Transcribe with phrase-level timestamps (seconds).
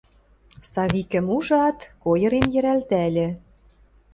[0.71, 3.27] Савикӹм ужат, койырен йӹрӓлтӓльӹ.